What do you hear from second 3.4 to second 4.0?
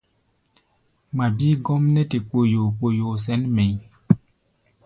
mɛʼí̧.